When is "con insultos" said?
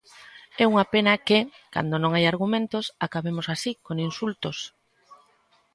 3.85-4.57